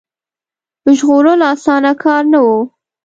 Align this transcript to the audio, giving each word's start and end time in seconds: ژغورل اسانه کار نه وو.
ژغورل 0.97 1.41
اسانه 1.53 1.91
کار 2.03 2.23
نه 2.33 2.39
وو. 2.45 2.57